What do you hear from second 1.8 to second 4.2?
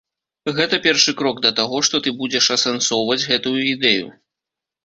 што ты будзеш асэнсоўваць гэтую ідэю.